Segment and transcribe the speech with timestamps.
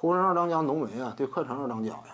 [0.00, 2.04] 湖人二当家浓眉啊，对客城二当家呀。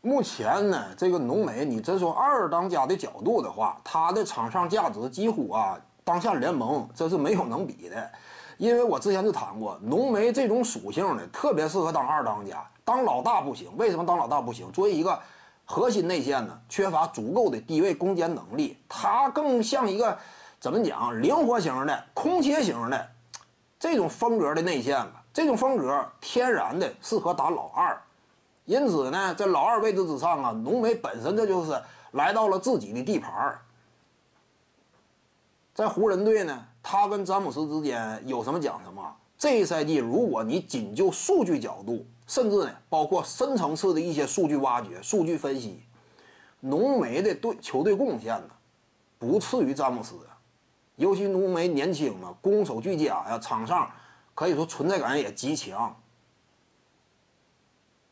[0.00, 8.10] 目前呢，这个浓眉，你真说二当家的角度的话，他的场上价值几乎啊，当下联盟真是没有能比的。
[8.58, 13.68] 因为我之前就谈过，浓眉这种属性呢，特别适合当二当家，当老大不行。
[13.76, 14.70] 为什么当老大不行？
[14.70, 15.18] 作为一个
[15.64, 20.16] 核心内线呢，缺乏足够的低位攻坚能力，他更像一个
[20.60, 23.08] 怎么讲，灵活型的、空切型的
[23.80, 25.14] 这种风格的内线了。
[25.32, 27.96] 这种风格天然的适合打老二，
[28.64, 31.80] 因此呢，在老二位置之上啊，浓眉本身这就是
[32.12, 33.60] 来到了自己的地盘儿。
[35.72, 39.16] 在湖人队呢，他跟詹姆斯之间有什么讲什么。
[39.38, 45.80] 这一赛季，如果你仅就数据角度，甚至呢，包括深层次的一些数据挖掘、数据分析，
[46.58, 48.50] 浓眉的对球队贡献呢，
[49.18, 50.16] 不次于詹姆斯。
[50.96, 53.88] 尤其浓眉年轻嘛，攻守俱佳呀，场上。
[54.34, 55.94] 可以说存在感也极强。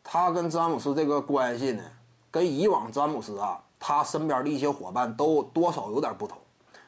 [0.02, 1.82] 他跟詹姆斯这个关系呢，
[2.30, 6.38] 跟以往詹姆斯啊，他身边的一些伙伴都多少有点不同。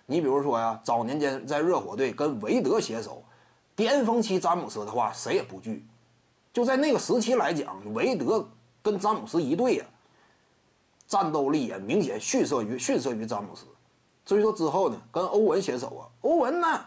[0.07, 3.23] 你比如说呀，早年间在热火队跟韦德携手，
[3.77, 5.87] 巅峰期詹姆斯的话谁也不惧。
[6.53, 8.49] 就在那个时期来讲，韦德
[8.83, 9.87] 跟詹姆斯一队呀，
[11.07, 13.67] 战斗力也明显逊色于逊色于詹姆斯。
[14.25, 16.87] 所以说之后呢，跟欧文携手啊，欧文呢？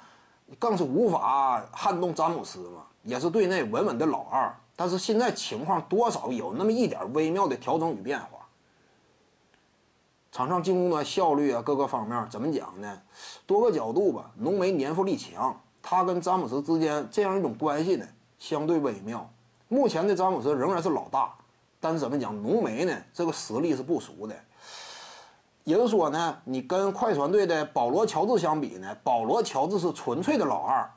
[0.59, 4.55] 更是无法撼动詹姆斯嘛，也是队内稳稳的老二。
[4.75, 8.27] 但是现在情况多少有那么一点微妙的调整与变化。
[10.31, 13.01] 场上进攻端效率啊，各个方面怎么讲呢？
[13.45, 14.31] 多个角度吧。
[14.37, 18.07] 浓眉粘附力强，他跟詹姆斯之间这样一种关系呢，
[18.39, 19.29] 相对微妙。
[19.67, 21.31] 目前的詹姆斯仍然是老大，
[21.79, 24.35] 但是怎么讲，浓眉呢，这个实力是不俗的。
[25.63, 30.89] 也就是说呢，你跟快船队的保罗·乔治相比呢，保罗·乔治是纯粹的老二，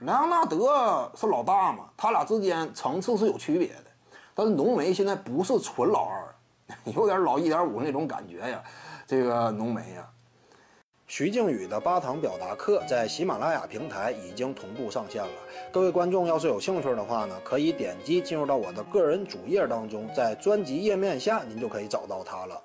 [0.00, 3.84] 莱昂纳德是老大嘛，他俩之间层次是有区别的。
[4.34, 6.34] 但是浓眉现在不是纯老二，
[6.94, 8.62] 有点老一点五那种感觉呀。
[9.06, 10.06] 这个浓眉呀，
[11.06, 15.32] 徐静宇的八堂表达课在喜马拉雅平台已经同步上线了。
[15.72, 22.60] 各位观众要是有兴趣的话呢，可以点击进入到我的个人主页当中，在专辑页面下您就可以找到它了。